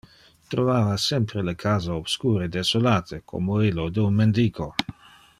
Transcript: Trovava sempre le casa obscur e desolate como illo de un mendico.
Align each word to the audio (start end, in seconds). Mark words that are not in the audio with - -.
Trovava 0.51 0.93
sempre 1.01 1.43
le 1.49 1.53
casa 1.63 1.97
obscur 1.99 2.41
e 2.45 2.49
desolate 2.55 3.21
como 3.33 3.61
illo 3.69 3.85
de 3.99 4.05
un 4.07 4.17
mendico. 4.23 4.71